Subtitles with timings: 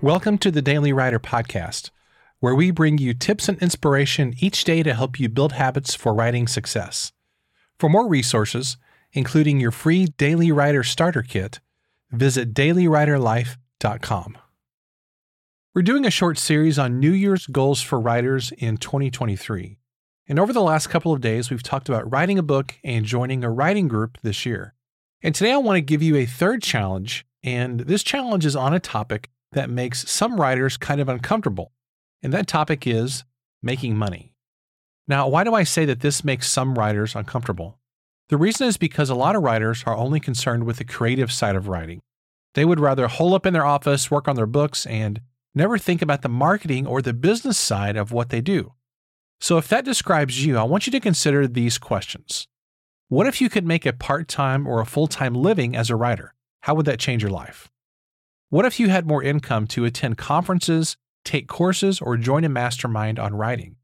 [0.00, 1.90] Welcome to the Daily Writer Podcast,
[2.38, 6.14] where we bring you tips and inspiration each day to help you build habits for
[6.14, 7.10] writing success.
[7.80, 8.76] For more resources,
[9.12, 11.58] including your free Daily Writer Starter Kit,
[12.12, 14.38] visit dailywriterlife.com.
[15.74, 19.78] We're doing a short series on New Year's goals for writers in 2023.
[20.28, 23.42] And over the last couple of days, we've talked about writing a book and joining
[23.42, 24.74] a writing group this year.
[25.22, 28.72] And today I want to give you a third challenge, and this challenge is on
[28.72, 31.72] a topic that makes some writers kind of uncomfortable.
[32.22, 33.24] And that topic is
[33.62, 34.34] making money.
[35.06, 37.78] Now, why do I say that this makes some writers uncomfortable?
[38.28, 41.56] The reason is because a lot of writers are only concerned with the creative side
[41.56, 42.00] of writing.
[42.54, 45.20] They would rather hole up in their office, work on their books, and
[45.54, 48.74] never think about the marketing or the business side of what they do.
[49.40, 52.48] So, if that describes you, I want you to consider these questions.
[53.08, 55.96] What if you could make a part time or a full time living as a
[55.96, 56.34] writer?
[56.62, 57.70] How would that change your life?
[58.50, 63.18] What if you had more income to attend conferences, take courses, or join a mastermind
[63.18, 63.76] on writing?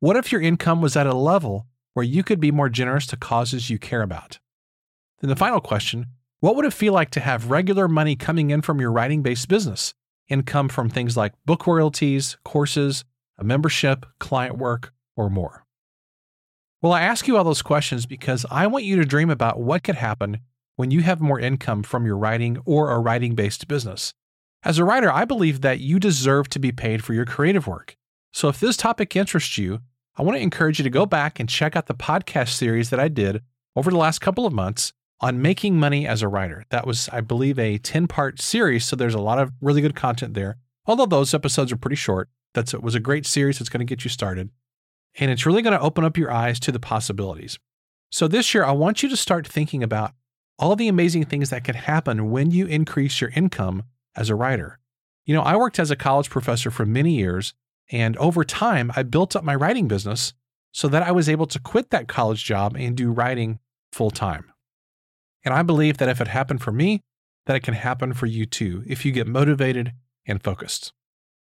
[0.00, 3.18] What if your income was at a level where you could be more generous to
[3.18, 4.38] causes you care about?
[5.20, 6.06] Then the final question
[6.40, 9.48] what would it feel like to have regular money coming in from your writing based
[9.48, 9.92] business?
[10.28, 13.04] Income from things like book royalties, courses,
[13.36, 15.66] a membership, client work, or more.
[16.80, 19.82] Well, I ask you all those questions because I want you to dream about what
[19.82, 20.38] could happen
[20.76, 24.14] when you have more income from your writing or a writing based business.
[24.62, 27.96] As a writer, I believe that you deserve to be paid for your creative work.
[28.32, 29.80] So if this topic interests you,
[30.16, 33.00] I want to encourage you to go back and check out the podcast series that
[33.00, 33.42] I did
[33.74, 36.64] over the last couple of months on making money as a writer.
[36.70, 38.84] That was, I believe, a 10 part series.
[38.84, 40.56] So there's a lot of really good content there.
[40.86, 43.90] Although those episodes are pretty short, that's, it was a great series that's going to
[43.90, 44.50] get you started.
[45.18, 47.58] And it's really going to open up your eyes to the possibilities.
[48.10, 50.12] So this year, I want you to start thinking about
[50.58, 54.78] all the amazing things that can happen when you increase your income as a writer.
[55.24, 57.54] You know, I worked as a college professor for many years,
[57.90, 60.32] and over time, I built up my writing business
[60.72, 63.58] so that I was able to quit that college job and do writing
[63.92, 64.52] full time.
[65.44, 67.02] And I believe that if it happened for me,
[67.46, 69.92] that it can happen for you too if you get motivated
[70.26, 70.92] and focused.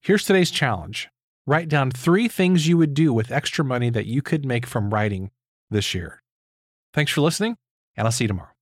[0.00, 1.08] Here's today's challenge
[1.46, 4.92] write down three things you would do with extra money that you could make from
[4.92, 5.30] writing
[5.70, 6.22] this year.
[6.92, 7.56] Thanks for listening,
[7.96, 8.53] and I'll see you tomorrow.